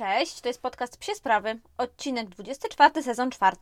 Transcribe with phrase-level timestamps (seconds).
[0.00, 3.56] Cześć, to jest podcast Psie Sprawy, odcinek 24, sezon 4.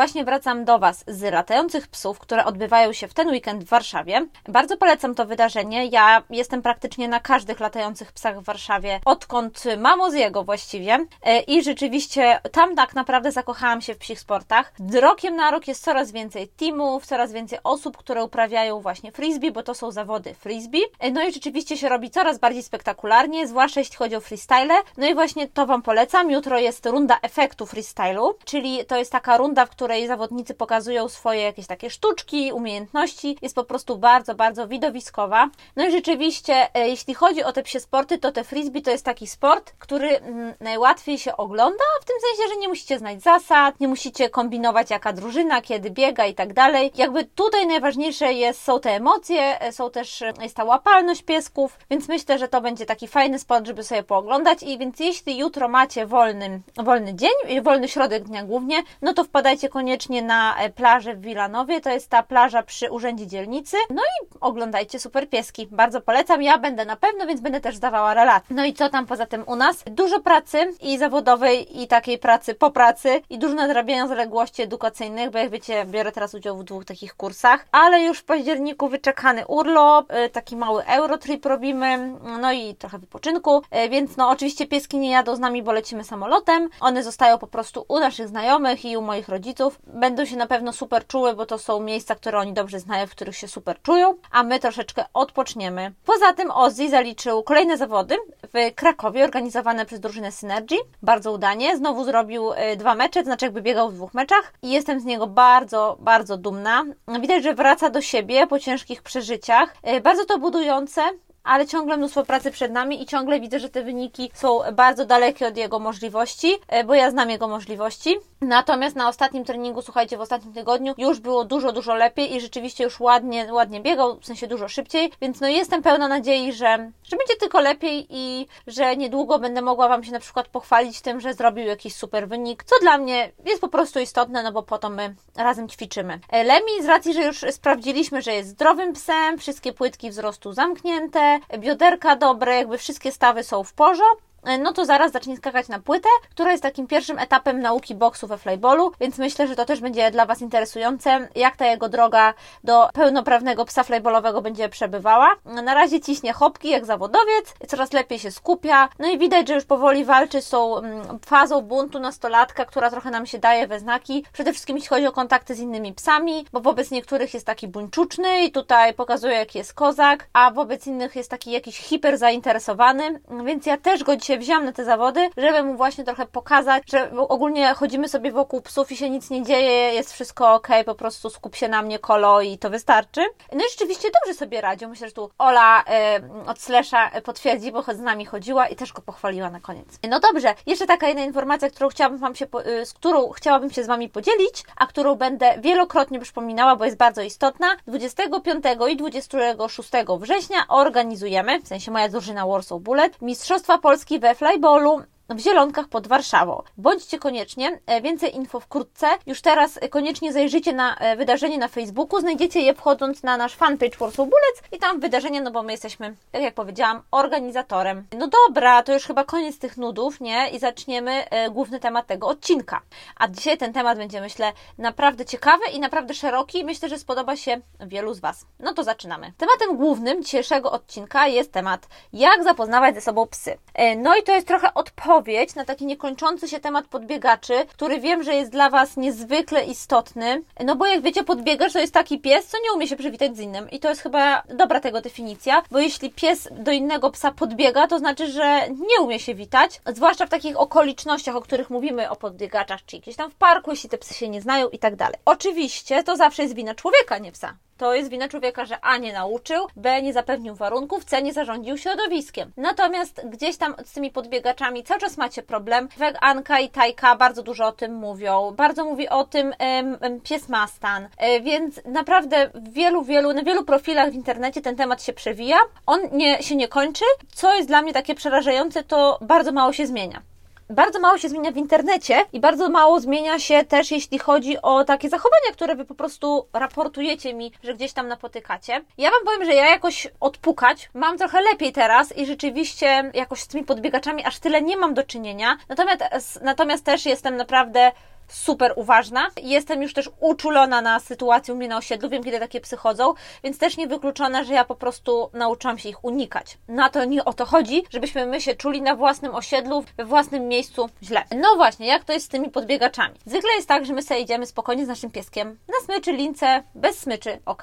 [0.00, 4.26] Właśnie wracam do Was z latających psów, które odbywają się w ten weekend w Warszawie.
[4.48, 5.86] Bardzo polecam to wydarzenie.
[5.86, 11.06] Ja jestem praktycznie na każdych latających psach w Warszawie, odkąd mamo z jego właściwie.
[11.22, 14.72] E, I rzeczywiście tam tak naprawdę zakochałam się w psich sportach.
[14.90, 19.52] Z rokiem na rok jest coraz więcej teamów, coraz więcej osób, które uprawiają właśnie frisbee,
[19.52, 20.82] bo to są zawody frisbee.
[20.98, 24.74] E, no i rzeczywiście się robi coraz bardziej spektakularnie, zwłaszcza jeśli chodzi o freestyle.
[24.96, 26.30] No i właśnie to Wam polecam.
[26.30, 31.42] Jutro jest runda efektu freestylu, czyli to jest taka runda, w której zawodnicy pokazują swoje
[31.42, 33.38] jakieś takie sztuczki, umiejętności.
[33.42, 35.48] Jest po prostu bardzo, bardzo widowiskowa.
[35.76, 39.04] No i rzeczywiście, e, jeśli chodzi o te psie sporty, to te frisbee to jest
[39.04, 43.80] taki sport, który mm, najłatwiej się ogląda, w tym sensie, że nie musicie znać zasad,
[43.80, 46.92] nie musicie kombinować jaka drużyna, kiedy biega i tak dalej.
[46.94, 51.78] Jakby tutaj najważniejsze jest, są te emocje, e, są też, e, jest ta łapalność piesków,
[51.90, 55.68] więc myślę, że to będzie taki fajny sport, żeby sobie pooglądać i więc jeśli jutro
[55.68, 59.79] macie wolny, wolny dzień, wolny środek dnia głównie, no to wpadajcie koniecznie
[60.22, 61.80] na e, plażę w Wilanowie.
[61.80, 63.76] To jest ta plaża przy Urzędzie Dzielnicy.
[63.90, 65.68] No i oglądajcie super pieski.
[65.70, 66.42] Bardzo polecam.
[66.42, 68.56] Ja będę na pewno, więc będę też zdawała relacje.
[68.56, 69.84] No i co tam poza tym u nas?
[69.86, 75.38] Dużo pracy i zawodowej, i takiej pracy po pracy, i dużo nadrabiania zaległości edukacyjnych, bo
[75.38, 80.06] jak wiecie, biorę teraz udział w dwóch takich kursach, ale już w październiku wyczekany urlop,
[80.08, 85.10] e, taki mały eurotrip robimy, no i trochę wypoczynku, e, więc no oczywiście pieski nie
[85.10, 86.68] jadą z nami, bo lecimy samolotem.
[86.80, 90.72] One zostają po prostu u naszych znajomych i u moich rodziców będą się na pewno
[90.72, 94.14] super czuły, bo to są miejsca, które oni dobrze znają, w których się super czują,
[94.30, 95.92] a my troszeczkę odpoczniemy.
[96.04, 98.16] Poza tym Ozzy zaliczył kolejne zawody
[98.54, 101.76] w Krakowie, organizowane przez drużynę Synergy, bardzo udanie.
[101.76, 105.04] Znowu zrobił e, dwa mecze, to znaczy jakby biegał w dwóch meczach i jestem z
[105.04, 106.84] niego bardzo, bardzo dumna.
[107.20, 109.74] Widać, że wraca do siebie po ciężkich przeżyciach.
[109.82, 111.02] E, bardzo to budujące,
[111.44, 115.46] ale ciągle mnóstwo pracy przed nami i ciągle widzę, że te wyniki są bardzo dalekie
[115.46, 118.16] od jego możliwości, e, bo ja znam jego możliwości.
[118.40, 122.84] Natomiast na ostatnim treningu, słuchajcie, w ostatnim tygodniu już było dużo, dużo lepiej i rzeczywiście
[122.84, 127.16] już ładnie, ładnie biegał, w sensie dużo szybciej, więc no jestem pełna nadziei, że, że
[127.16, 131.34] będzie tylko lepiej i że niedługo będę mogła Wam się na przykład pochwalić tym, że
[131.34, 134.90] zrobił jakiś super wynik, co dla mnie jest po prostu istotne, no bo po to
[134.90, 136.20] my razem ćwiczymy.
[136.30, 141.39] E, Lemi, z racji, że już sprawdziliśmy, że jest zdrowym psem, wszystkie płytki wzrostu zamknięte,
[141.58, 146.08] bioderka dobre, jakby wszystkie stawy są w porządku, no to zaraz zacznie skakać na płytę,
[146.30, 150.10] która jest takim pierwszym etapem nauki boksu we flyballu, więc myślę, że to też będzie
[150.10, 152.34] dla Was interesujące, jak ta jego droga
[152.64, 155.28] do pełnoprawnego psa flyballowego będzie przebywała.
[155.44, 159.64] Na razie ciśnie hopki jak zawodowiec, coraz lepiej się skupia, no i widać, że już
[159.64, 164.24] powoli walczy z tą mm, fazą buntu nastolatka, która trochę nam się daje we znaki,
[164.32, 168.44] przede wszystkim jeśli chodzi o kontakty z innymi psami, bo wobec niektórych jest taki buńczuczny
[168.44, 173.66] i tutaj pokazuje, jaki jest kozak, a wobec innych jest taki jakiś hiper zainteresowany, więc
[173.66, 177.10] ja też go dzisiaj się wziąłam na te zawody, żeby mu właśnie trochę pokazać, że
[177.28, 181.30] ogólnie chodzimy sobie wokół psów i się nic nie dzieje, jest wszystko ok, po prostu
[181.30, 183.20] skup się na mnie kolo i to wystarczy.
[183.52, 184.88] No i rzeczywiście dobrze sobie radził.
[184.88, 189.02] Myślę, że tu Ola e, od Slesza potwierdzi, bo z nami chodziła i też go
[189.02, 189.98] pochwaliła na koniec.
[190.10, 193.84] No dobrze, jeszcze taka jedna informacja, którą chciałabym wam się, e, z którą chciałabym się
[193.84, 197.66] z Wami podzielić, a którą będę wielokrotnie przypominała, bo jest bardzo istotna.
[197.86, 199.90] 25 i 26
[200.20, 204.94] września organizujemy, w sensie moja drużyna Warsaw Bullet, Mistrzostwa Polski we flyballu
[205.34, 206.62] w Zielonkach pod Warszawą.
[206.76, 209.06] Bądźcie koniecznie, e, więcej info wkrótce.
[209.26, 213.98] Już teraz koniecznie zajrzyjcie na e, wydarzenie na Facebooku, znajdziecie je wchodząc na nasz fanpage
[213.98, 218.06] Warsaw Bullets i tam wydarzenie, no bo my jesteśmy, tak jak powiedziałam, organizatorem.
[218.18, 220.50] No dobra, to już chyba koniec tych nudów, nie?
[220.50, 222.80] I zaczniemy e, główny temat tego odcinka.
[223.16, 226.64] A dzisiaj ten temat będzie, myślę, naprawdę ciekawy i naprawdę szeroki.
[226.64, 228.46] Myślę, że spodoba się wielu z Was.
[228.58, 229.32] No to zaczynamy.
[229.36, 233.58] Tematem głównym dzisiejszego odcinka jest temat, jak zapoznawać ze sobą psy.
[233.96, 238.22] No i to jest trochę odpowiedź odpowiedź na taki niekończący się temat podbiegaczy, który wiem,
[238.22, 240.42] że jest dla Was niezwykle istotny.
[240.64, 243.40] No bo jak wiecie, podbiegacz to jest taki pies, co nie umie się przywitać z
[243.40, 243.70] innym.
[243.70, 247.98] I to jest chyba dobra tego definicja, bo jeśli pies do innego psa podbiega, to
[247.98, 252.80] znaczy, że nie umie się witać, zwłaszcza w takich okolicznościach, o których mówimy o podbiegaczach,
[252.86, 255.16] czy gdzieś tam w parku, jeśli te psy się nie znają i tak dalej.
[255.24, 257.54] Oczywiście to zawsze jest wina człowieka, nie psa.
[257.80, 261.78] To jest wina człowieka, że A nie nauczył, B nie zapewnił warunków, C nie zarządził
[261.78, 262.52] środowiskiem.
[262.56, 265.88] Natomiast gdzieś tam z tymi podbiegaczami cały czas macie problem.
[265.96, 268.54] Weg Anka i Tajka bardzo dużo o tym mówią.
[268.56, 269.52] Bardzo mówi o tym
[270.00, 271.08] um, pies Mastan.
[271.18, 275.56] E, więc naprawdę w wielu, wielu, na wielu profilach w internecie ten temat się przewija.
[275.86, 277.04] On nie, się nie kończy.
[277.34, 280.29] Co jest dla mnie takie przerażające, to bardzo mało się zmienia
[280.70, 284.84] bardzo mało się zmienia w internecie i bardzo mało zmienia się też, jeśli chodzi o
[284.84, 288.84] takie zachowania, które wy po prostu raportujecie mi, że gdzieś tam napotykacie.
[288.98, 293.48] Ja Wam powiem, że ja jakoś odpukać mam trochę lepiej teraz i rzeczywiście jakoś z
[293.48, 295.56] tymi podbiegaczami aż tyle nie mam do czynienia.
[295.68, 297.92] Natomiast, natomiast też jestem naprawdę
[298.30, 299.28] super uważna.
[299.42, 303.14] Jestem już też uczulona na sytuację u mnie na osiedlu, wiem kiedy takie psy chodzą,
[303.44, 306.58] więc też niewykluczone, że ja po prostu nauczyłam się ich unikać.
[306.68, 310.48] Na to nie o to chodzi, żebyśmy my się czuli na własnym osiedlu, we własnym
[310.48, 311.24] miejscu źle.
[311.36, 313.14] No właśnie, jak to jest z tymi podbiegaczami?
[313.26, 316.98] Zwykle jest tak, że my sobie idziemy spokojnie z naszym pieskiem na smyczy, lince, bez
[316.98, 317.62] smyczy, ok?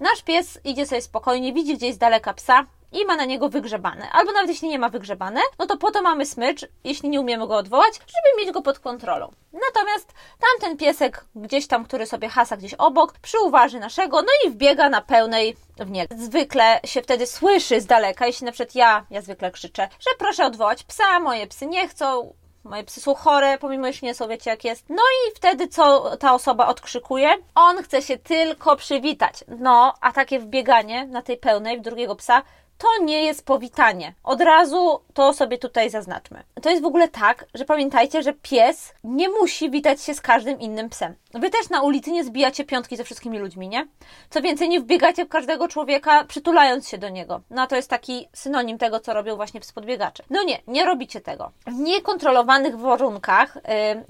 [0.00, 4.10] Nasz pies idzie sobie spokojnie, widzi gdzieś z daleka psa, i ma na niego wygrzebane.
[4.12, 7.46] Albo nawet jeśli nie ma wygrzebane, no to po to mamy smycz, jeśli nie umiemy
[7.46, 9.32] go odwołać, żeby mieć go pod kontrolą.
[9.52, 14.88] Natomiast tamten piesek gdzieś tam, który sobie hasa gdzieś obok, przyuważy naszego, no i wbiega
[14.88, 16.06] na pełnej w nie.
[16.16, 20.46] Zwykle się wtedy słyszy z daleka, jeśli na przykład ja, ja zwykle krzyczę, że proszę
[20.46, 24.50] odwołać psa, moje psy nie chcą, moje psy są chore, pomimo że nie są, wiecie
[24.50, 24.84] jak jest.
[24.88, 27.28] No i wtedy co ta osoba odkrzykuje?
[27.54, 29.44] On chce się tylko przywitać.
[29.58, 32.42] No, a takie wbieganie na tej pełnej w drugiego psa
[32.78, 34.14] to nie jest powitanie.
[34.24, 36.42] Od razu to sobie tutaj zaznaczmy.
[36.62, 40.60] To jest w ogóle tak, że pamiętajcie, że pies nie musi witać się z każdym
[40.60, 41.14] innym psem.
[41.34, 43.86] Wy też na ulicy nie zbijacie piątki ze wszystkimi ludźmi, nie?
[44.30, 47.40] Co więcej, nie wbiegacie w każdego człowieka, przytulając się do niego.
[47.50, 50.24] No to jest taki synonim tego, co robią właśnie podbiegacze.
[50.30, 51.50] No nie, nie robicie tego.
[51.66, 53.58] W niekontrolowanych warunkach,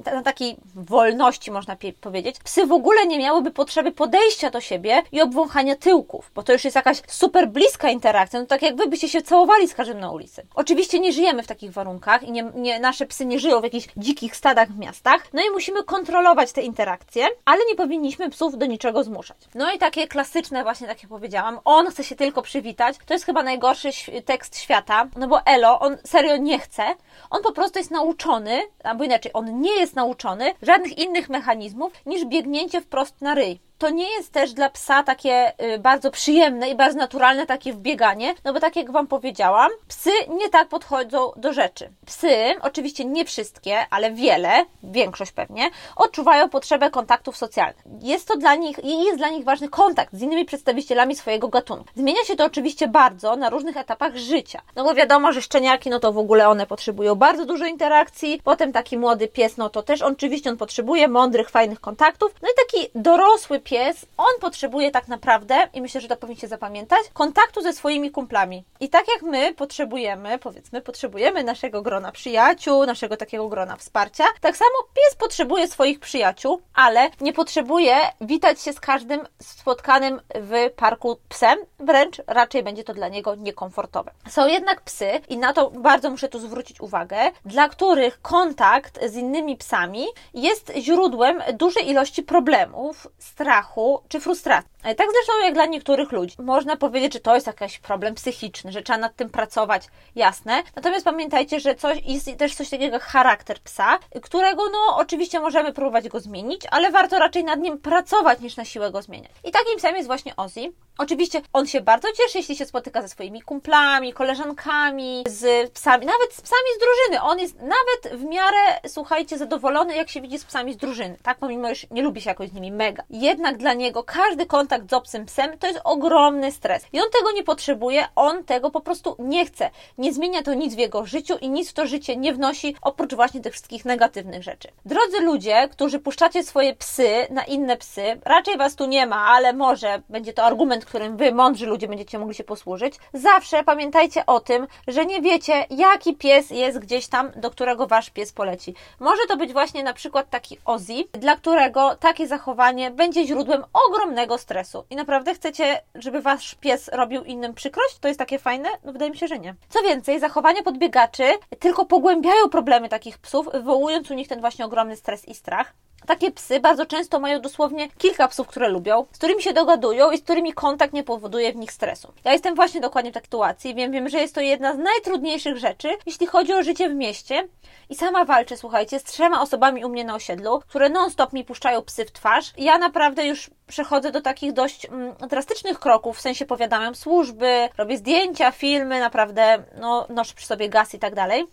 [0.06, 5.02] yy, na takiej wolności można powiedzieć, psy w ogóle nie miałyby potrzeby podejścia do siebie
[5.12, 8.86] i obwąchania tyłków, bo to już jest jakaś super bliska interakcja, no tak jak wy
[8.86, 10.46] byście się całowali z każdym na ulicy.
[10.54, 13.88] Oczywiście nie żyjemy w takich warunkach i nie, nie, nasze psy nie żyją w jakichś
[13.96, 17.07] dzikich stadach w miastach, no i musimy kontrolować te interakcje
[17.44, 19.36] ale nie powinniśmy psów do niczego zmuszać.
[19.54, 22.96] No i takie klasyczne, właśnie tak jak powiedziałam, on chce się tylko przywitać.
[23.06, 23.88] To jest chyba najgorszy
[24.24, 26.82] tekst świata, no bo Elo, on serio nie chce.
[27.30, 32.24] On po prostu jest nauczony, albo inaczej, on nie jest nauczony żadnych innych mechanizmów niż
[32.24, 36.74] biegnięcie wprost na ryj to nie jest też dla psa takie y, bardzo przyjemne i
[36.74, 41.52] bardzo naturalne takie wbieganie, no bo tak jak Wam powiedziałam, psy nie tak podchodzą do
[41.52, 41.90] rzeczy.
[42.06, 47.84] Psy, oczywiście nie wszystkie, ale wiele, większość pewnie, odczuwają potrzebę kontaktów socjalnych.
[48.00, 51.84] Jest to dla nich, jest dla nich ważny kontakt z innymi przedstawicielami swojego gatunku.
[51.96, 56.00] Zmienia się to oczywiście bardzo na różnych etapach życia, no bo wiadomo, że szczeniaki, no
[56.00, 60.02] to w ogóle one potrzebują bardzo dużo interakcji, potem taki młody pies, no to też
[60.02, 65.68] oczywiście on potrzebuje mądrych, fajnych kontaktów, no i taki dorosły pies, on potrzebuje tak naprawdę,
[65.74, 68.64] i myślę, że to powinniście zapamiętać, kontaktu ze swoimi kumplami.
[68.80, 74.56] I tak jak my potrzebujemy, powiedzmy, potrzebujemy naszego grona przyjaciół, naszego takiego grona wsparcia, tak
[74.56, 81.16] samo pies potrzebuje swoich przyjaciół, ale nie potrzebuje witać się z każdym spotkanym w parku
[81.28, 84.10] psem, wręcz raczej będzie to dla niego niekomfortowe.
[84.28, 89.16] Są jednak psy, i na to bardzo muszę tu zwrócić uwagę, dla których kontakt z
[89.16, 94.70] innymi psami jest źródłem dużej ilości problemów, strachu, strachu czy frustracji.
[94.82, 96.36] E, tak zresztą jak dla niektórych ludzi.
[96.38, 99.82] Można powiedzieć, że to jest jakiś problem psychiczny, że trzeba nad tym pracować,
[100.14, 100.62] jasne.
[100.76, 105.72] Natomiast pamiętajcie, że coś, jest też coś takiego jak charakter psa, którego no oczywiście możemy
[105.72, 109.30] próbować go zmienić, ale warto raczej nad nim pracować niż na siłę go zmieniać.
[109.44, 110.72] I takim psem jest właśnie Ozzy.
[110.98, 116.32] Oczywiście on się bardzo cieszy, jeśli się spotyka ze swoimi kumplami, koleżankami, z psami, nawet
[116.32, 117.22] z psami z drużyny.
[117.22, 121.16] On jest nawet w miarę, słuchajcie, zadowolony, jak się widzi z psami z drużyny.
[121.22, 123.02] Tak, pomimo, że nie lubi się jakoś z nimi mega.
[123.10, 126.86] Jednak dla niego każdy kontakt z obcym psem to jest ogromny stres.
[126.92, 129.70] I on tego nie potrzebuje, on tego po prostu nie chce.
[129.98, 133.14] Nie zmienia to nic w jego życiu i nic w to życie nie wnosi, oprócz
[133.14, 134.68] właśnie tych wszystkich negatywnych rzeczy.
[134.84, 139.52] Drodzy ludzie, którzy puszczacie swoje psy na inne psy, raczej was tu nie ma, ale
[139.52, 142.94] może będzie to argument, którym wy, mądrzy ludzie, będziecie mogli się posłużyć.
[143.12, 148.10] Zawsze pamiętajcie o tym, że nie wiecie, jaki pies jest gdzieś tam, do którego wasz
[148.10, 148.74] pies poleci.
[149.00, 153.37] Może to być właśnie na przykład taki Ozzy, dla którego takie zachowanie będzie źródłem
[153.72, 154.84] ogromnego stresu.
[154.90, 157.98] I naprawdę chcecie, żeby wasz pies robił innym przykrość?
[157.98, 158.68] To jest takie fajne?
[158.84, 159.54] No wydaje mi się, że nie.
[159.68, 161.24] Co więcej, zachowania podbiegaczy
[161.58, 165.74] tylko pogłębiają problemy takich psów, wywołując u nich ten właśnie ogromny stres i strach.
[166.06, 170.18] Takie psy bardzo często mają dosłownie kilka psów, które lubią, z którymi się dogadują i
[170.18, 172.12] z którymi kontakt nie powoduje w nich stresu.
[172.24, 175.56] Ja jestem właśnie dokładnie w takiej sytuacji, wiem, wiem, że jest to jedna z najtrudniejszych
[175.56, 177.48] rzeczy, jeśli chodzi o życie w mieście.
[177.90, 181.82] I sama walczę, słuchajcie, z trzema osobami u mnie na osiedlu, które non-stop mi puszczają
[181.82, 182.52] psy w twarz.
[182.56, 187.96] Ja naprawdę już przechodzę do takich dość mm, drastycznych kroków, w sensie powiadamiam służby, robię
[187.96, 191.46] zdjęcia, filmy, naprawdę no, noszę przy sobie gaz i tak dalej.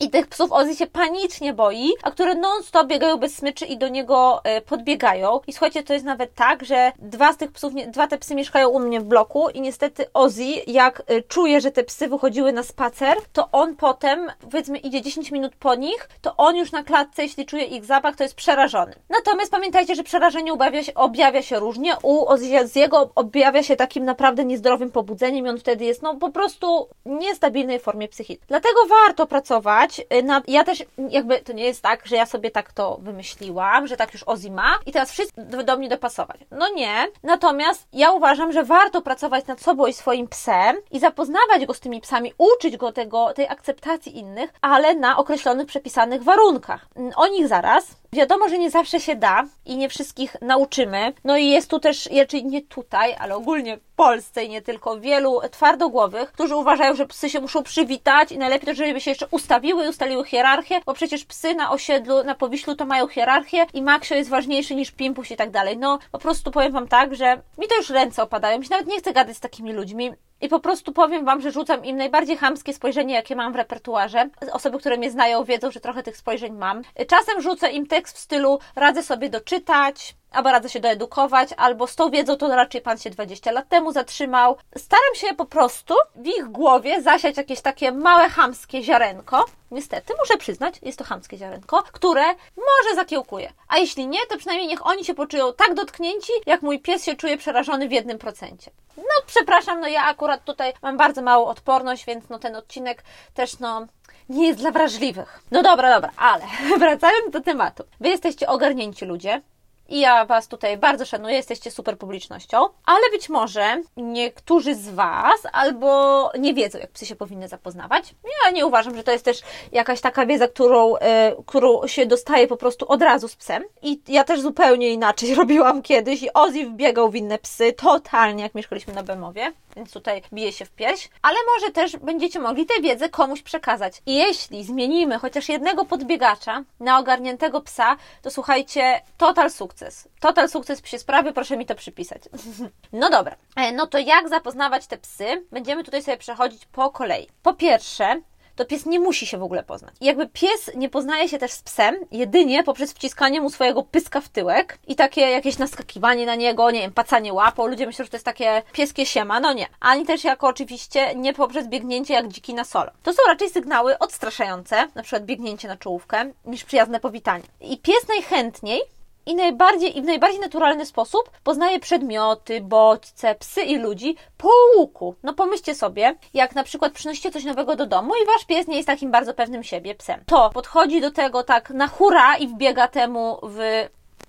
[0.00, 3.88] I tych psów Ozzy się panicznie boi, a które non-stop biegają bez smyczy i do
[3.88, 5.40] niego y, podbiegają.
[5.46, 8.68] I słuchajcie, to jest nawet tak, że dwa z tych psów, dwa te psy mieszkają
[8.68, 12.62] u mnie w bloku i niestety Ozzy, jak y, czuje, że te psy wychodziły na
[12.62, 17.22] spacer, to on potem, powiedzmy, idzie 10 minut po nich, to on już na klatce,
[17.22, 18.94] jeśli czuje ich zapach, to jest przerażony.
[19.08, 21.96] Natomiast pamiętajcie, że przerażenie objawia się, objawia się różnie.
[22.02, 26.88] U Ozzy'ego objawia się takim naprawdę niezdrowym pobudzeniem i on wtedy jest, no, po prostu
[27.06, 28.46] niestabilnej formie psychicznej.
[28.48, 32.72] Dlatego warto pracować Y, ja też jakby to nie jest tak, że ja sobie tak
[32.72, 36.40] to wymyśliłam, że tak już Ozzy ma i teraz wszyscy do mnie dopasować.
[36.50, 37.06] No nie.
[37.22, 41.80] Natomiast ja uważam, że warto pracować nad sobą i swoim psem i zapoznawać go z
[41.80, 46.86] tymi psami, uczyć go tego, tej akceptacji innych, ale na określonych, przepisanych warunkach.
[47.16, 48.03] O nich zaraz.
[48.14, 51.12] Wiadomo, że nie zawsze się da i nie wszystkich nauczymy.
[51.24, 55.00] No i jest tu też, raczej nie tutaj, ale ogólnie w Polsce i nie tylko,
[55.00, 59.26] wielu twardogłowych, którzy uważają, że psy się muszą przywitać i najlepiej to, żeby się jeszcze
[59.30, 63.82] ustawiły i ustaliły hierarchię, bo przecież psy na osiedlu, na Powiślu to mają hierarchię i
[63.82, 65.78] Maksio jest ważniejszy niż Pimpuś i tak dalej.
[65.78, 68.58] No, po prostu powiem Wam tak, że mi to już ręce opadają.
[68.58, 70.12] Mi się nawet nie chce gadać z takimi ludźmi.
[70.44, 74.28] I po prostu powiem Wam, że rzucam im najbardziej chamskie spojrzenie, jakie mam w repertuarze.
[74.52, 76.82] Osoby, które mnie znają, wiedzą, że trochę tych spojrzeń mam.
[77.08, 81.96] Czasem rzucę im tekst w stylu radzę sobie doczytać, albo radzę się doedukować, albo z
[81.96, 84.56] tą wiedzą to raczej pan się 20 lat temu zatrzymał.
[84.76, 89.44] Staram się po prostu w ich głowie zasiać jakieś takie małe chamskie ziarenko.
[89.70, 92.24] Niestety, muszę przyznać, jest to chamskie ziarenko, które
[92.56, 93.52] może zakiełkuje.
[93.68, 97.16] A jeśli nie, to przynajmniej niech oni się poczują tak dotknięci, jak mój pies się
[97.16, 98.70] czuje przerażony w jednym procencie.
[98.96, 103.02] No, przepraszam, no ja akurat tutaj mam bardzo małą odporność, więc no ten odcinek
[103.34, 103.86] też no
[104.28, 105.40] nie jest dla wrażliwych.
[105.50, 106.44] No dobra, dobra, ale
[106.78, 107.84] wracając do tematu.
[108.00, 109.42] Wy jesteście ogarnięci ludzie,
[109.88, 115.46] i ja Was tutaj bardzo szanuję, jesteście super publicznością, ale być może niektórzy z Was
[115.52, 118.14] albo nie wiedzą, jak psy się powinny zapoznawać.
[118.44, 119.40] Ja nie uważam, że to jest też
[119.72, 123.64] jakaś taka wiedza, którą, e, którą się dostaje po prostu od razu z psem.
[123.82, 128.54] I ja też zupełnie inaczej robiłam kiedyś i Ozzy wbiegał w inne psy, totalnie jak
[128.54, 132.74] mieszkaliśmy na Bemowie więc tutaj bije się w pierś, ale może też będziecie mogli tę
[132.82, 134.02] wiedzę komuś przekazać.
[134.06, 139.73] I jeśli zmienimy chociaż jednego podbiegacza na ogarniętego psa, to słuchajcie, total sukces.
[140.20, 142.22] Total sukces psie sprawy, proszę mi to przypisać.
[142.92, 145.46] no dobra, e, no to jak zapoznawać te psy?
[145.52, 147.26] Będziemy tutaj sobie przechodzić po kolei.
[147.42, 148.20] Po pierwsze,
[148.56, 149.94] to pies nie musi się w ogóle poznać.
[150.00, 154.28] Jakby pies nie poznaje się też z psem jedynie poprzez wciskanie mu swojego pyska w
[154.28, 157.66] tyłek i takie jakieś naskakiwanie na niego, nie wiem, pacanie łapą.
[157.66, 159.40] Ludzie myślą, że to jest takie pieskie siema.
[159.40, 159.66] No nie.
[159.80, 162.90] Ani też jako oczywiście nie poprzez biegnięcie jak dziki na solo.
[163.02, 167.44] To są raczej sygnały odstraszające, na przykład biegnięcie na czołówkę, niż przyjazne powitanie.
[167.60, 168.80] I pies najchętniej
[169.26, 175.14] i najbardziej i w najbardziej naturalny sposób poznaje przedmioty, bodźce, psy i ludzi po łuku.
[175.22, 178.76] No pomyślcie sobie, jak na przykład przynosicie coś nowego do domu i wasz pies nie
[178.76, 180.20] jest takim bardzo pewnym siebie psem.
[180.26, 183.58] To podchodzi do tego tak na hura i wbiega temu w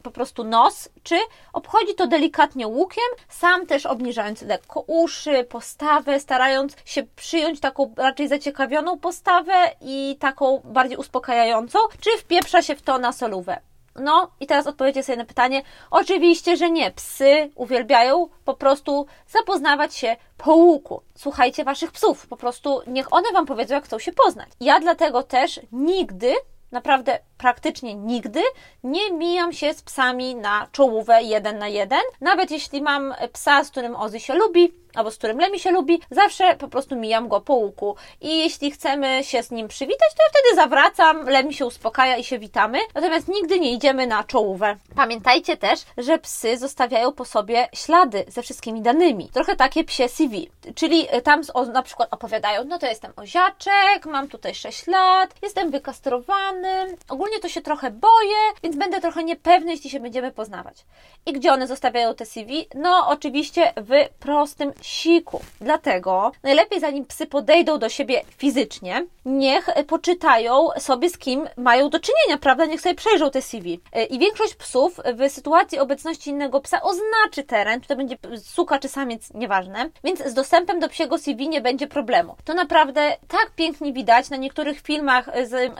[0.05, 1.15] po prostu nos, czy
[1.53, 8.27] obchodzi to delikatnie łukiem, sam też obniżając lekko uszy, postawę, starając się przyjąć taką raczej
[8.27, 13.59] zaciekawioną postawę i taką bardziej uspokajającą, czy wpieprza się w to na solówę.
[13.95, 15.61] No i teraz odpowiedzcie sobie na pytanie.
[15.91, 16.91] Oczywiście, że nie.
[16.91, 21.01] Psy uwielbiają po prostu zapoznawać się po łuku.
[21.15, 22.27] Słuchajcie waszych psów.
[22.27, 24.49] Po prostu niech one wam powiedzą, jak chcą się poznać.
[24.59, 26.33] Ja dlatego też nigdy
[26.71, 28.41] naprawdę praktycznie nigdy
[28.83, 32.01] nie mijam się z psami na czołówę jeden na jeden.
[32.21, 36.01] Nawet jeśli mam psa, z którym Ozy się lubi, albo z którym Lemi się lubi,
[36.11, 37.95] zawsze po prostu mijam go po łuku.
[38.21, 42.23] I jeśli chcemy się z nim przywitać, to ja wtedy zawracam, Lemi się uspokaja i
[42.23, 42.79] się witamy.
[42.93, 44.77] Natomiast nigdy nie idziemy na czołówę.
[44.95, 49.29] Pamiętajcie też, że psy zostawiają po sobie ślady ze wszystkimi danymi.
[49.29, 50.49] Trochę takie psie CV.
[50.75, 51.41] Czyli tam
[51.73, 57.49] na przykład opowiadają, no to jestem oziaczek, mam tutaj 6 lat, jestem wykastrowany, ogólnie to
[57.49, 60.85] się trochę boję, więc będę trochę niepewny, jeśli się będziemy poznawać.
[61.25, 62.67] I gdzie one zostawiają te CV?
[62.75, 65.41] No oczywiście w prostym siku.
[65.61, 71.99] Dlatego najlepiej zanim psy podejdą do siebie fizycznie, niech poczytają sobie z kim mają do
[71.99, 72.65] czynienia, prawda?
[72.65, 73.79] Niech sobie przejrzą te CV.
[74.09, 78.87] I większość psów w sytuacji obecności innego psa oznaczy teren, czy to będzie suka czy
[78.87, 82.35] samiec, nieważne, więc z dostępem do psiego CV nie będzie problemu.
[82.43, 85.29] To naprawdę tak pięknie widać na niektórych filmach,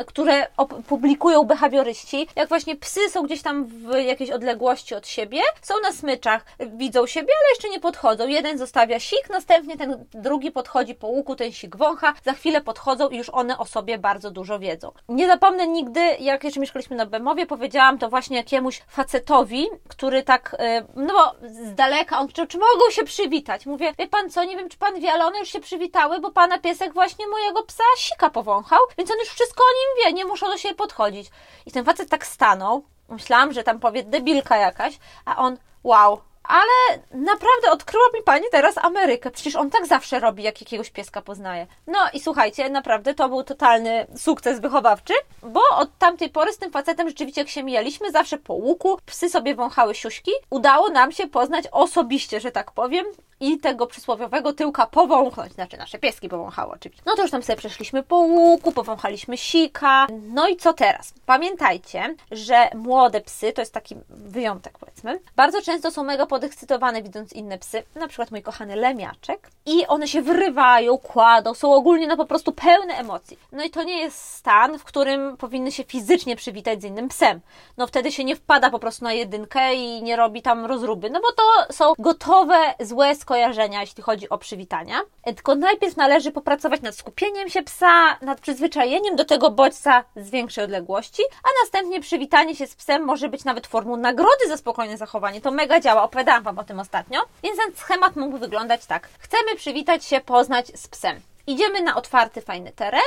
[0.08, 0.48] które
[0.88, 5.74] publikują obserwują behawioryści, jak właśnie psy są gdzieś tam w jakiejś odległości od siebie, są
[5.84, 8.27] na smyczach, widzą siebie, ale jeszcze nie podchodzą.
[8.27, 13.10] Jeden zostawia sik, następnie ten drugi podchodzi po łuku, ten sik wącha, za chwilę podchodzą
[13.10, 14.92] i już one o sobie bardzo dużo wiedzą.
[15.10, 20.56] Nie zapomnę nigdy, jak jeszcze mieszkaliśmy na Bemowie, powiedziałam to właśnie jakiemuś facetowi, który tak,
[20.60, 23.65] y, no bo z daleka, on czy, czy mogą się przywitać?
[23.65, 26.32] Mówię, wie pan co, nie wiem czy pan wie, ale one już się przywitały, bo
[26.32, 30.25] pana piesek właśnie mojego psa sika powąchał, więc on już wszystko o nim wie, nie
[30.25, 31.25] muszą do siebie podchodzić.
[31.65, 37.00] I ten facet tak stanął, myślałam, że tam powie debilka jakaś, a on, wow, ale
[37.12, 39.32] naprawdę odkryła mi pani teraz Amerykę.
[39.32, 41.67] Przecież on tak zawsze robi, jak jakiegoś pieska poznaje.
[41.88, 46.72] No i słuchajcie, naprawdę to był totalny sukces wychowawczy, bo od tamtej pory z tym
[46.72, 50.32] facetem rzeczywiście jak się mijaliśmy, zawsze po łuku, psy sobie wąchały siuśki.
[50.50, 53.05] Udało nam się poznać osobiście, że tak powiem,
[53.46, 57.04] i tego przysłowiowego tyłka powąchnąć, znaczy nasze pieski powąchały oczywiście.
[57.06, 60.08] No to już tam sobie przeszliśmy po łuku, powąchaliśmy sika.
[60.34, 61.14] No i co teraz?
[61.25, 67.34] Pamiętajcie, że młode psy, to jest taki wyjątek powiedzmy, bardzo często są mega podekscytowane widząc
[67.34, 72.18] inne psy, na przykład mój kochany lemiaczek i one się wyrywają, kładą, są ogólnie no
[72.18, 73.40] po prostu pełne emocji.
[73.52, 77.42] No i to nie jest stan, w którym powinny się fizycznie przywitać z innym psem.
[77.78, 81.20] No wtedy się nie wpada po prostu na jedynkę i nie robi tam rozruby, no
[81.22, 85.01] bo to są gotowe, złe skojarzenia, jeśli chodzi o przywitania.
[85.24, 90.63] Tylko najpierw należy popracować nad skupieniem się psa, nad przyzwyczajeniem do tego bodźca z większej
[90.63, 95.42] odległości, a następnie przywitanie się z psem może być nawet formą nagrody za spokojne zachowanie.
[95.42, 97.22] To mega działa, opowiadałam Wam o tym ostatnio.
[97.44, 99.10] Więc ten schemat mógł wyglądać tak.
[99.20, 101.22] Chcemy przywitać się, poznać z psem.
[101.48, 103.02] Idziemy na otwarty, fajny teren,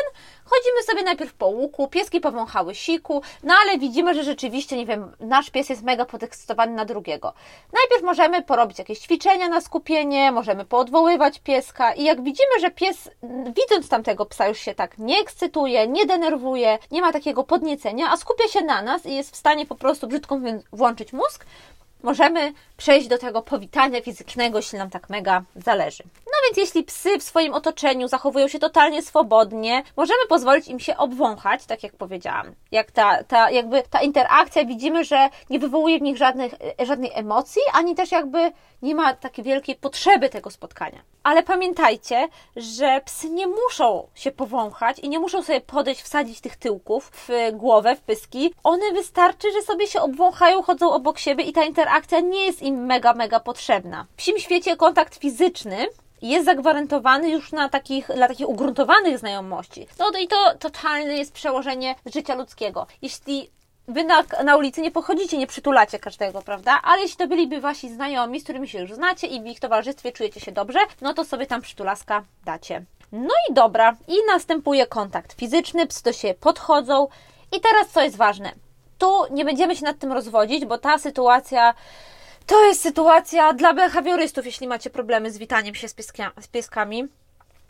[0.45, 5.17] chodzimy sobie najpierw po łuku, pieski powąchały siku, no ale widzimy, że rzeczywiście, nie wiem,
[5.21, 7.33] nasz pies jest mega podekscytowany na drugiego.
[7.73, 13.11] Najpierw możemy porobić jakieś ćwiczenia na skupienie, możemy poodwoływać pieska i jak widzimy, że pies,
[13.57, 18.17] widząc tamtego psa, już się tak nie ekscytuje, nie denerwuje, nie ma takiego podniecenia, a
[18.17, 20.39] skupia się na nas i jest w stanie po prostu, brzydko
[20.73, 21.47] włączyć mózg,
[22.03, 26.03] możemy przejść do tego powitania fizycznego, jeśli nam tak mega zależy.
[26.27, 30.97] No więc jeśli psy w swoim otoczeniu zachowują się totalnie swobodnie, możemy pozwolić im się
[30.97, 32.55] obwąchać, tak jak powiedziałam.
[32.73, 36.55] Jak ta, ta, jakby ta interakcja widzimy, że nie wywołuje w nich żadnych,
[36.87, 38.53] żadnej emocji, ani też jakby
[38.83, 40.99] nie ma takiej wielkiej potrzeby tego spotkania.
[41.23, 46.57] Ale pamiętajcie, że psy nie muszą się powąchać i nie muszą sobie podejść, wsadzić tych
[46.57, 48.55] tyłków w głowę, w pyski.
[48.65, 52.87] One wystarczy, że sobie się obwąchają, chodzą obok siebie i ta interakcja nie jest im
[52.87, 54.07] mega, mega potrzebna.
[54.13, 55.87] W psim świecie kontakt fizyczny
[56.23, 59.87] jest zagwarantowany już na takich, dla takich ugruntowanych znajomości.
[59.99, 62.87] No i to totalne jest przełożenie życia ludzkiego.
[63.03, 63.51] Jeśli
[63.89, 66.81] Wy na, na ulicy nie pochodzicie, nie przytulacie każdego, prawda?
[66.85, 70.13] Ale jeśli to byliby wasi znajomi, z którymi się już znacie i w ich towarzystwie
[70.13, 72.85] czujecie się dobrze, no to sobie tam przytulaska dacie.
[73.13, 77.09] No i dobra, i następuje kontakt fizyczny, psy do siebie podchodzą.
[77.57, 78.53] I teraz co jest ważne?
[78.99, 81.75] Tu nie będziemy się nad tym rozwodzić, bo ta sytuacja
[82.49, 85.97] to jest sytuacja dla behawiorystów, jeśli macie problemy z witaniem się z,
[86.41, 87.05] z pieskami.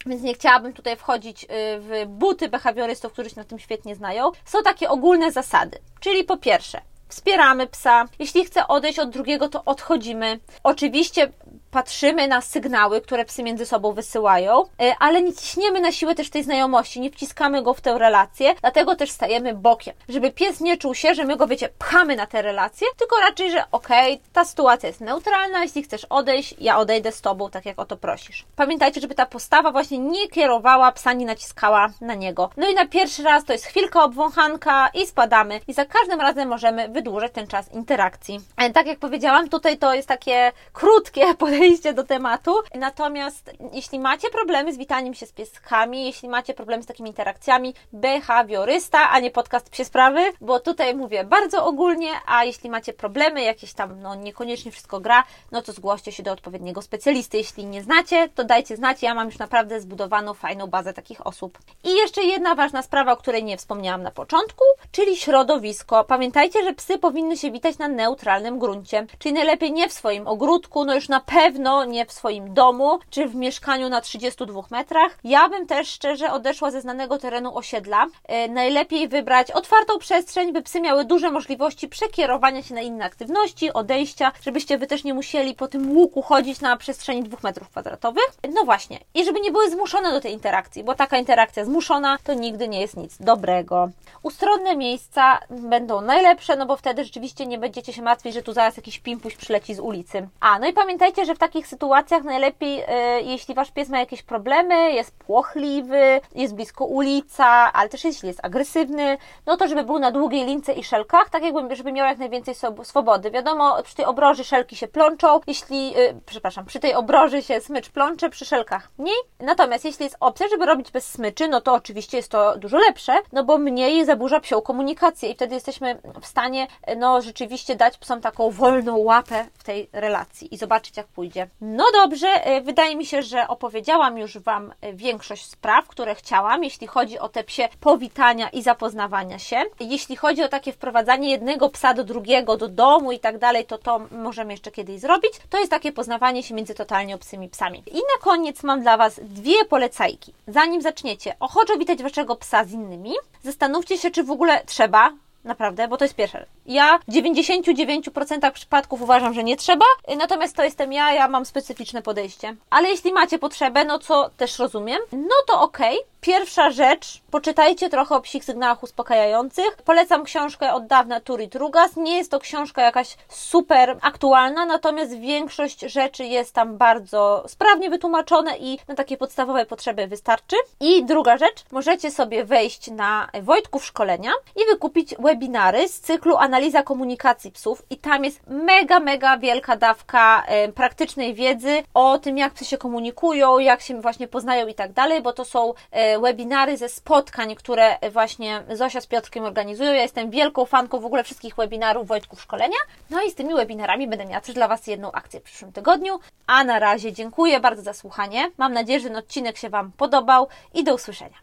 [0.07, 1.47] Więc nie chciałabym tutaj wchodzić y,
[1.81, 4.31] w buty behawiorystów, którzy się na tym świetnie znają.
[4.45, 5.79] Są takie ogólne zasady.
[6.01, 8.05] Czyli po pierwsze, wspieramy psa.
[8.19, 10.41] Jeśli chce odejść od drugiego, to odchodzimy.
[10.63, 11.33] Oczywiście
[11.71, 16.31] patrzymy na sygnały, które psy między sobą wysyłają, e, ale nie ciśniemy na siłę też
[16.31, 20.77] tej znajomości, nie wciskamy go w tę relację, dlatego też stajemy bokiem, żeby pies nie
[20.77, 24.27] czuł się, że my go, wiecie, pchamy na tę relację, tylko raczej, że okej, okay,
[24.33, 27.97] ta sytuacja jest neutralna, jeśli chcesz odejść, ja odejdę z tobą, tak jak o to
[27.97, 28.45] prosisz.
[28.57, 32.51] Pamiętajcie, żeby ta postawa właśnie nie kierowała psa, nie naciskała na niego.
[32.57, 36.49] No i na pierwszy raz to jest chwilka obwąchanka i spadamy i za każdym razem
[36.49, 38.41] możemy wydłużyć ten czas interakcji.
[38.57, 42.55] E, tak jak powiedziałam, tutaj to jest takie krótkie podejście podejście do tematu.
[42.75, 47.75] Natomiast jeśli macie problemy z witaniem się z pieskami, jeśli macie problemy z takimi interakcjami,
[47.93, 53.43] behawiorysta, a nie podcast psie sprawy, bo tutaj mówię bardzo ogólnie, a jeśli macie problemy,
[53.43, 57.37] jakieś tam, no niekoniecznie wszystko gra, no to zgłoście się do odpowiedniego specjalisty.
[57.37, 61.59] Jeśli nie znacie, to dajcie znać, ja mam już naprawdę zbudowaną fajną bazę takich osób.
[61.85, 66.05] I jeszcze jedna ważna sprawa, o której nie wspomniałam na początku, czyli środowisko.
[66.05, 70.85] Pamiętajcie, że psy powinny się witać na neutralnym gruncie, czyli najlepiej nie w swoim ogródku,
[70.85, 75.19] no już na pewno pewno nie w swoim domu czy w mieszkaniu na 32 metrach.
[75.25, 78.07] Ja bym też szczerze odeszła ze znanego terenu osiedla.
[78.25, 83.73] E, najlepiej wybrać otwartą przestrzeń, by psy miały duże możliwości przekierowania się na inne aktywności,
[83.73, 88.29] odejścia, żebyście wy też nie musieli po tym łuku chodzić na przestrzeni 2 metrów kwadratowych.
[88.55, 92.35] No właśnie, i żeby nie były zmuszone do tej interakcji, bo taka interakcja zmuszona to
[92.35, 93.89] nigdy nie jest nic dobrego.
[94.23, 98.77] Ustronne miejsca będą najlepsze, no bo wtedy rzeczywiście nie będziecie się martwić, że tu zaraz
[98.77, 100.29] jakiś pimpuś przyleci z ulicy.
[100.41, 104.23] A, no i pamiętajcie, że w takich sytuacjach najlepiej, e, jeśli Wasz pies ma jakieś
[104.23, 109.99] problemy, jest płochliwy, jest blisko ulica, ale też jeśli jest agresywny, no to żeby był
[109.99, 113.31] na długiej lince i szelkach, tak jakby, żeby miał jak najwięcej swobody.
[113.31, 117.89] Wiadomo, przy tej obroży szelki się plączą, jeśli, yy, przepraszam, przy tej obroży się smycz
[117.89, 119.19] plącze, przy szelkach mniej.
[119.41, 123.13] Natomiast jeśli jest opcja, żeby robić bez smyczy, no to oczywiście jest to dużo lepsze,
[123.33, 128.21] no bo mniej zaburza psią komunikację i wtedy jesteśmy w stanie, no rzeczywiście dać psom
[128.21, 131.28] taką wolną łapę w tej relacji i zobaczyć, jak pójdzie.
[131.61, 136.87] No dobrze, yy, wydaje mi się, że opowiedziałam już Wam większość spraw, które chciałam, jeśli
[136.87, 139.63] chodzi o te psie powitania i zapoznawania się.
[139.81, 143.79] Jeśli chodzi o takie wprowadzanie jednego psa do drugiego, do domu i tak dalej, to
[143.79, 145.33] to możemy jeszcze kiedyś zrobić.
[145.51, 147.83] To jest takie poznawanie się między totalnie obcymi psami.
[147.87, 150.35] I na koniec mam dla Was dwie polecajki.
[150.47, 153.13] Zanim zaczniecie ochoczo witać Waszego psa z innymi,
[153.43, 155.13] zastanówcie się, czy w ogóle trzeba
[155.49, 156.47] Naprawdę, bo to jest pierwsze.
[156.67, 159.85] Ja w 99% przypadków uważam, że nie trzeba,
[160.19, 162.57] natomiast to jestem ja, ja mam specyficzne podejście.
[162.71, 165.97] Ale jeśli macie potrzebę, no co też rozumiem, no to okej.
[165.97, 166.18] Okay.
[166.21, 169.77] Pierwsza rzecz, poczytajcie trochę o psich sygnałach uspokajających.
[169.85, 171.97] Polecam książkę od dawna Turit Rugas.
[171.97, 178.59] Nie jest to książka jakaś super aktualna, natomiast większość rzeczy jest tam bardzo sprawnie wytłumaczone
[178.59, 180.57] i na takie podstawowe potrzeby wystarczy.
[180.81, 186.83] I druga rzecz, możecie sobie wejść na Wojtków szkolenia i wykupić webinary z cyklu Analiza
[186.83, 192.53] komunikacji psów i tam jest mega, mega wielka dawka e, praktycznej wiedzy o tym, jak
[192.53, 196.77] psy się komunikują, jak się właśnie poznają i tak dalej, bo to są e, webinary
[196.77, 199.93] ze spotkań, które właśnie Zosia z Piotrkiem organizują.
[199.93, 202.77] Ja jestem wielką fanką w ogóle wszystkich webinarów Wojtków Szkolenia.
[203.11, 206.21] No i z tymi webinarami będę miała też dla Was jedną akcję w przyszłym tygodniu.
[206.47, 208.51] A na razie dziękuję bardzo za słuchanie.
[208.59, 211.37] Mam nadzieję, że ten odcinek się Wam podobał i do usłyszenia.